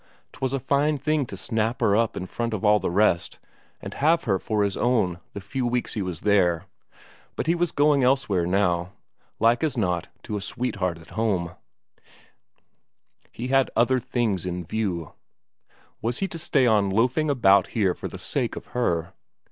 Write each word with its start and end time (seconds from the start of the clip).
'Twas 0.31 0.51
a 0.51 0.59
fine 0.59 0.97
thing 0.97 1.27
to 1.27 1.37
snap 1.37 1.79
her 1.79 1.95
up 1.95 2.17
in 2.17 2.25
front 2.25 2.55
of 2.55 2.65
all 2.65 2.79
the 2.79 2.89
rest, 2.89 3.37
and 3.79 3.93
have 3.93 4.23
her 4.23 4.39
for 4.39 4.63
his 4.63 4.75
own 4.75 5.19
the 5.33 5.39
few 5.39 5.63
weeks 5.67 5.93
he 5.93 6.01
was 6.01 6.21
there 6.21 6.65
but 7.35 7.45
he 7.45 7.53
was 7.53 7.71
going 7.71 8.01
elsewhere 8.03 8.47
now, 8.47 8.93
like 9.37 9.63
as 9.63 9.77
not 9.77 10.07
to 10.23 10.35
a 10.35 10.41
sweetheart 10.41 10.97
at 10.97 11.11
home 11.11 11.51
he 13.31 13.49
had 13.49 13.69
other 13.75 13.99
things 13.99 14.43
in 14.43 14.65
view. 14.65 15.13
Was 16.01 16.17
he 16.17 16.27
to 16.29 16.39
stay 16.39 16.65
on 16.65 16.89
loafing 16.89 17.29
about 17.29 17.67
here 17.77 17.93
for 17.93 18.07
the 18.07 18.17
sake 18.17 18.55
of 18.55 18.69
her? 18.73 19.13